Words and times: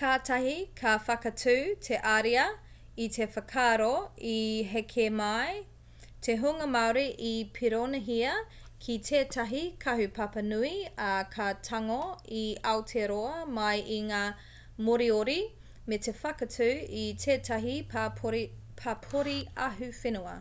kātahi 0.00 0.52
ka 0.80 0.92
whakatū 1.08 1.56
te 1.86 1.96
ariā 2.10 2.44
i 3.06 3.08
te 3.16 3.26
whakaaro 3.34 3.88
i 4.28 4.36
heke 4.70 5.04
mai 5.16 5.58
te 6.28 6.36
hunga 6.44 6.68
māori 6.76 7.02
i 7.30 7.34
poronīhia 7.58 8.32
ki 8.86 8.96
tētahi 9.10 9.60
kahupapa 9.84 10.46
nui 10.48 10.72
ā 11.08 11.10
ka 11.36 11.50
tango 11.68 12.00
i 12.38 12.42
aotearoa 12.72 13.44
mai 13.60 13.76
i 14.00 14.00
ngā 14.08 14.24
moriori 14.88 15.38
me 15.92 16.02
te 16.08 16.16
whakatū 16.24 16.72
i 17.04 17.06
tētahi 17.26 17.76
papori 17.92 19.38
ahuwhenua 19.68 20.34